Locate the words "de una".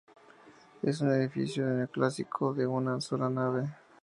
2.55-2.99